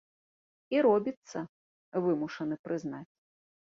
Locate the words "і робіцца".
0.75-1.39